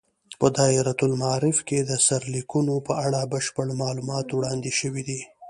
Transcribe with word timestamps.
په 0.39 0.47
دایرة 0.57 0.95
المعارف 1.07 1.57
کې 1.67 1.79
د 1.89 1.91
سرلیکونو 2.07 2.75
په 2.87 2.93
اړه 3.05 3.29
بشپړ 3.31 3.67
معلومات 3.81 4.27
وړاندې 4.31 4.71
شوي 4.79 5.03
دي. 5.09 5.21